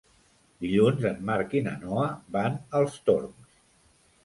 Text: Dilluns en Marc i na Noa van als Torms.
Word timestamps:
Dilluns 0.63 1.05
en 1.09 1.19
Marc 1.27 1.53
i 1.59 1.61
na 1.67 1.75
Noa 1.85 2.09
van 2.39 2.59
als 2.83 2.99
Torms. 3.11 3.63